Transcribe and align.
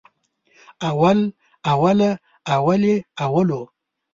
اول، 0.89 1.19
اوله، 1.71 2.11
اولې، 2.55 2.95
اولو 3.25 3.61